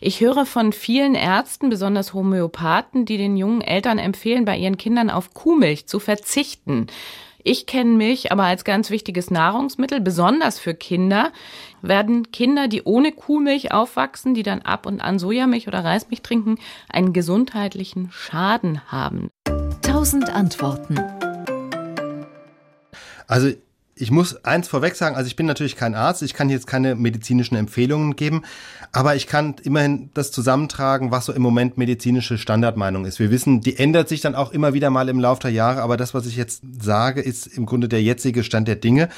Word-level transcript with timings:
Ich 0.00 0.20
höre 0.20 0.46
von 0.46 0.72
vielen 0.72 1.16
Ärzten, 1.16 1.70
besonders 1.70 2.14
Homöopathen, 2.14 3.04
die 3.04 3.16
den 3.16 3.36
jungen 3.36 3.62
Eltern 3.62 3.98
empfehlen, 3.98 4.44
bei 4.44 4.56
ihren 4.56 4.76
Kindern 4.76 5.10
auf 5.10 5.34
Kuhmilch 5.34 5.88
zu 5.88 5.98
verzichten. 5.98 6.86
Ich 7.42 7.66
kenne 7.66 7.96
Milch 7.96 8.30
aber 8.30 8.44
als 8.44 8.62
ganz 8.62 8.90
wichtiges 8.90 9.32
Nahrungsmittel, 9.32 10.00
besonders 10.00 10.60
für 10.60 10.74
Kinder. 10.74 11.32
Werden 11.82 12.30
Kinder, 12.30 12.68
die 12.68 12.84
ohne 12.84 13.10
Kuhmilch 13.10 13.72
aufwachsen, 13.72 14.34
die 14.34 14.44
dann 14.44 14.62
ab 14.62 14.86
und 14.86 15.00
an 15.00 15.18
Sojamilch 15.18 15.66
oder 15.66 15.82
Reismilch 15.82 16.22
trinken, 16.22 16.58
einen 16.88 17.12
gesundheitlichen 17.12 18.10
Schaden 18.12 18.80
haben? 18.86 19.30
Tausend 19.82 20.30
Antworten. 20.30 21.00
Also 23.26 23.52
ich 24.00 24.10
muss 24.10 24.44
eins 24.44 24.68
vorweg 24.68 24.94
sagen, 24.94 25.16
also 25.16 25.26
ich 25.26 25.36
bin 25.36 25.46
natürlich 25.46 25.76
kein 25.76 25.94
Arzt, 25.94 26.22
ich 26.22 26.34
kann 26.34 26.50
jetzt 26.50 26.66
keine 26.66 26.94
medizinischen 26.94 27.56
Empfehlungen 27.56 28.16
geben, 28.16 28.42
aber 28.92 29.16
ich 29.16 29.26
kann 29.26 29.56
immerhin 29.62 30.10
das 30.14 30.30
zusammentragen, 30.30 31.10
was 31.10 31.26
so 31.26 31.32
im 31.32 31.42
Moment 31.42 31.78
medizinische 31.78 32.38
Standardmeinung 32.38 33.04
ist. 33.04 33.18
Wir 33.18 33.30
wissen, 33.30 33.60
die 33.60 33.76
ändert 33.78 34.08
sich 34.08 34.20
dann 34.20 34.34
auch 34.34 34.52
immer 34.52 34.74
wieder 34.74 34.90
mal 34.90 35.08
im 35.08 35.20
Laufe 35.20 35.42
der 35.42 35.50
Jahre, 35.50 35.82
aber 35.82 35.96
das, 35.96 36.14
was 36.14 36.26
ich 36.26 36.36
jetzt 36.36 36.62
sage, 36.80 37.20
ist 37.20 37.46
im 37.46 37.66
Grunde 37.66 37.88
der 37.88 38.02
jetzige 38.02 38.44
Stand 38.44 38.68
der 38.68 38.76
Dinge. 38.76 39.08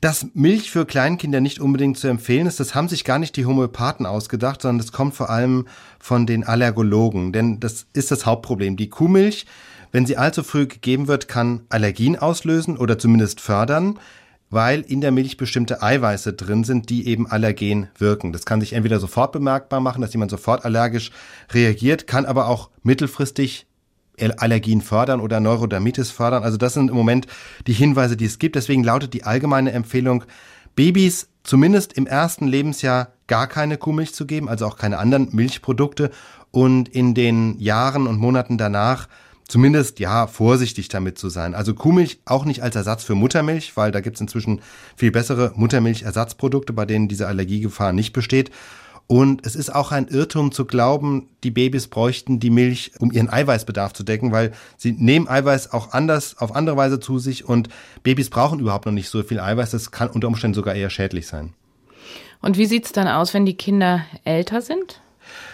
Dass 0.00 0.26
Milch 0.34 0.70
für 0.70 0.84
Kleinkinder 0.84 1.40
nicht 1.40 1.60
unbedingt 1.60 1.98
zu 1.98 2.08
empfehlen 2.08 2.46
ist, 2.46 2.60
das 2.60 2.74
haben 2.74 2.88
sich 2.88 3.04
gar 3.04 3.18
nicht 3.18 3.36
die 3.36 3.46
Homöopathen 3.46 4.06
ausgedacht, 4.06 4.62
sondern 4.62 4.78
das 4.78 4.92
kommt 4.92 5.14
vor 5.14 5.30
allem 5.30 5.66
von 5.98 6.26
den 6.26 6.44
Allergologen, 6.44 7.32
denn 7.32 7.58
das 7.58 7.86
ist 7.94 8.10
das 8.10 8.26
Hauptproblem. 8.26 8.76
Die 8.76 8.90
Kuhmilch 8.90 9.46
wenn 9.92 10.06
sie 10.06 10.16
allzu 10.16 10.42
früh 10.42 10.66
gegeben 10.66 11.08
wird, 11.08 11.28
kann 11.28 11.62
Allergien 11.68 12.18
auslösen 12.18 12.76
oder 12.76 12.98
zumindest 12.98 13.40
fördern, 13.40 13.98
weil 14.50 14.80
in 14.80 15.00
der 15.00 15.10
Milch 15.10 15.36
bestimmte 15.36 15.82
Eiweiße 15.82 16.32
drin 16.32 16.64
sind, 16.64 16.88
die 16.88 17.06
eben 17.06 17.26
allergen 17.26 17.88
wirken. 17.98 18.32
Das 18.32 18.46
kann 18.46 18.60
sich 18.60 18.72
entweder 18.72 18.98
sofort 18.98 19.32
bemerkbar 19.32 19.80
machen, 19.80 20.00
dass 20.00 20.12
jemand 20.12 20.30
sofort 20.30 20.64
allergisch 20.64 21.10
reagiert, 21.52 22.06
kann 22.06 22.26
aber 22.26 22.48
auch 22.48 22.70
mittelfristig 22.82 23.66
Allergien 24.38 24.80
fördern 24.80 25.20
oder 25.20 25.38
Neurodermitis 25.38 26.10
fördern. 26.10 26.42
Also 26.42 26.56
das 26.56 26.74
sind 26.74 26.90
im 26.90 26.96
Moment 26.96 27.26
die 27.66 27.72
Hinweise, 27.72 28.16
die 28.16 28.24
es 28.24 28.38
gibt. 28.38 28.56
Deswegen 28.56 28.82
lautet 28.82 29.14
die 29.14 29.24
allgemeine 29.24 29.72
Empfehlung, 29.72 30.24
Babys 30.74 31.28
zumindest 31.44 31.92
im 31.92 32.06
ersten 32.06 32.46
Lebensjahr 32.46 33.12
gar 33.26 33.46
keine 33.46 33.76
Kuhmilch 33.76 34.14
zu 34.14 34.26
geben, 34.26 34.48
also 34.48 34.66
auch 34.66 34.76
keine 34.76 34.98
anderen 34.98 35.28
Milchprodukte 35.32 36.10
und 36.50 36.88
in 36.88 37.14
den 37.14 37.58
Jahren 37.58 38.06
und 38.06 38.18
Monaten 38.18 38.58
danach 38.58 39.08
zumindest 39.48 39.98
ja 39.98 40.26
vorsichtig 40.26 40.88
damit 40.88 41.18
zu 41.18 41.30
sein. 41.30 41.54
Also 41.54 41.74
Kuhmilch 41.74 42.20
auch 42.26 42.44
nicht 42.44 42.62
als 42.62 42.76
Ersatz 42.76 43.02
für 43.02 43.14
Muttermilch, 43.14 43.76
weil 43.76 43.90
da 43.90 44.00
gibt's 44.00 44.20
inzwischen 44.20 44.60
viel 44.94 45.10
bessere 45.10 45.52
Muttermilchersatzprodukte, 45.56 46.72
bei 46.72 46.84
denen 46.84 47.08
diese 47.08 47.26
Allergiegefahr 47.26 47.92
nicht 47.92 48.12
besteht. 48.12 48.50
Und 49.06 49.46
es 49.46 49.56
ist 49.56 49.74
auch 49.74 49.90
ein 49.90 50.06
Irrtum 50.06 50.52
zu 50.52 50.66
glauben, 50.66 51.30
die 51.42 51.50
Babys 51.50 51.88
bräuchten 51.88 52.40
die 52.40 52.50
Milch, 52.50 52.92
um 52.98 53.10
ihren 53.10 53.30
Eiweißbedarf 53.30 53.94
zu 53.94 54.02
decken, 54.02 54.32
weil 54.32 54.52
sie 54.76 54.92
nehmen 54.92 55.26
Eiweiß 55.26 55.72
auch 55.72 55.92
anders, 55.92 56.36
auf 56.36 56.54
andere 56.54 56.76
Weise 56.76 57.00
zu 57.00 57.18
sich 57.18 57.46
und 57.46 57.70
Babys 58.02 58.28
brauchen 58.28 58.60
überhaupt 58.60 58.84
noch 58.84 58.92
nicht 58.92 59.08
so 59.08 59.22
viel 59.22 59.40
Eiweiß. 59.40 59.70
Das 59.70 59.90
kann 59.90 60.10
unter 60.10 60.28
Umständen 60.28 60.54
sogar 60.54 60.74
eher 60.74 60.90
schädlich 60.90 61.26
sein. 61.26 61.54
Und 62.42 62.58
wie 62.58 62.66
sieht's 62.66 62.92
dann 62.92 63.08
aus, 63.08 63.32
wenn 63.32 63.46
die 63.46 63.56
Kinder 63.56 64.04
älter 64.24 64.60
sind? 64.60 65.00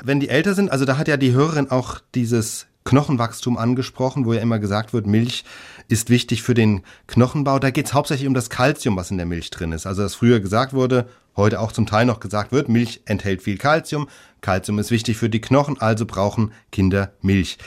Wenn 0.00 0.20
die 0.20 0.28
älter 0.28 0.54
sind, 0.54 0.70
also 0.70 0.84
da 0.84 0.96
hat 0.96 1.08
ja 1.08 1.16
die 1.16 1.32
Hörerin 1.32 1.72
auch 1.72 1.98
dieses 2.14 2.66
Knochenwachstum 2.84 3.58
angesprochen, 3.58 4.24
wo 4.24 4.32
ja 4.32 4.40
immer 4.40 4.58
gesagt 4.58 4.92
wird, 4.92 5.06
Milch 5.06 5.44
ist 5.88 6.08
wichtig 6.10 6.42
für 6.42 6.54
den 6.54 6.82
Knochenbau. 7.06 7.58
Da 7.58 7.70
geht 7.70 7.86
es 7.86 7.94
hauptsächlich 7.94 8.26
um 8.26 8.34
das 8.34 8.50
Kalzium, 8.50 8.96
was 8.96 9.10
in 9.10 9.16
der 9.16 9.26
Milch 9.26 9.50
drin 9.50 9.72
ist. 9.72 9.86
Also 9.86 10.02
dass 10.02 10.14
früher 10.14 10.40
gesagt 10.40 10.72
wurde, 10.72 11.08
heute 11.36 11.60
auch 11.60 11.72
zum 11.72 11.86
Teil 11.86 12.06
noch 12.06 12.20
gesagt 12.20 12.52
wird, 12.52 12.68
Milch 12.68 13.02
enthält 13.04 13.42
viel 13.42 13.58
Kalzium. 13.58 14.08
Kalzium 14.40 14.78
ist 14.78 14.90
wichtig 14.90 15.16
für 15.16 15.28
die 15.28 15.40
Knochen, 15.40 15.80
also 15.80 16.06
brauchen 16.06 16.52
Kinder 16.72 17.12
Milch. 17.20 17.58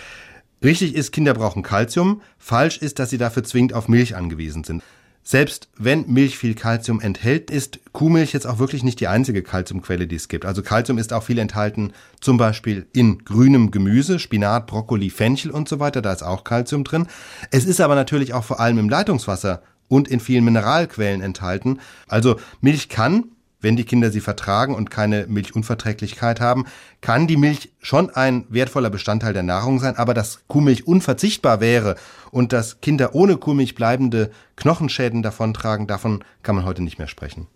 Richtig 0.64 0.95
ist, 0.95 1.11
Kinder 1.11 1.33
brauchen 1.33 1.61
Kalzium. 1.61 2.22
Falsch 2.38 2.77
ist, 2.77 2.98
dass 2.98 3.09
sie 3.09 3.17
dafür 3.17 3.44
zwingend 3.44 3.73
auf 3.73 3.88
Milch 3.88 4.16
angewiesen 4.16 4.64
sind. 4.64 4.81
Selbst 5.26 5.70
wenn 5.78 6.06
Milch 6.11 6.38
viel 6.38 6.54
Kalzium 6.54 7.00
enthält, 7.00 7.50
ist 7.50 7.80
Kuhmilch 7.94 8.34
jetzt 8.34 8.45
auch 8.45 8.60
wirklich 8.60 8.84
nicht 8.84 9.00
die 9.00 9.08
einzige 9.08 9.42
Kalziumquelle, 9.42 10.06
die 10.06 10.17
es 10.17 10.28
gibt. 10.28 10.45
Also 10.45 10.61
Kalzium 10.61 10.98
ist 10.98 11.14
auch 11.14 11.23
viel 11.23 11.38
enthalten, 11.38 11.94
zum 12.20 12.38
Beispiel 12.38 12.88
in 12.92 13.23
grünem 13.23 13.72
Gemüse, 13.72 14.20
Spinat, 14.20 14.67
Brokkoli, 14.67 15.10
Fenchel 15.10 15.52
und 15.52 15.70
so 15.70 15.80
weiter. 15.80 16.02
Da 16.02 16.11
ist 16.11 16.23
auch 16.23 16.44
Kalzium 16.44 16.84
drin. 16.84 17.08
Es 17.52 17.64
ist 17.64 17.80
aber 17.80 17.95
natürlich 17.95 18.34
auch 18.34 18.44
vor 18.44 18.60
allem 18.60 18.78
im 18.78 18.89
Leitungswasser 18.89 19.61
und 19.88 20.10
in 20.10 20.20
vielen 20.20 20.44
Mineralquellen 20.44 21.22
enthalten. 21.22 21.80
Also 22.08 22.38
Milch 22.60 22.90
kann 22.90 23.26
wenn 23.63 23.75
die 23.75 23.85
Kinder 23.85 24.11
sie 24.11 24.19
vertragen 24.19 24.75
und 24.75 24.91
keine 24.91 25.25
Milchunverträglichkeit 25.27 26.39
haben, 26.39 26.65
kann 27.01 27.25
die 27.25 27.37
Milch 27.37 27.71
schon 27.81 28.09
ein 28.11 28.45
wertvoller 28.49 28.89
Bestandteil 28.89 29.33
der 29.33 29.43
Nahrung 29.43 29.79
sein, 29.79 29.95
aber 29.95 30.13
dass 30.13 30.41
Kuhmilch 30.47 30.85
unverzichtbar 30.85 31.61
wäre 31.61 31.95
und 32.29 32.53
dass 32.53 32.81
Kinder 32.81 33.15
ohne 33.15 33.37
Kuhmilch 33.37 33.73
bleibende 33.73 34.29
Knochenschäden 34.57 35.23
davontragen, 35.23 35.87
davon 35.87 36.23
kann 36.43 36.55
man 36.55 36.65
heute 36.65 36.83
nicht 36.83 36.99
mehr 36.99 37.07
sprechen. 37.07 37.47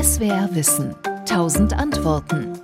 SWR 0.00 0.48
Wissen. 0.52 0.94
Tausend 1.26 1.72
Antworten. 1.74 2.60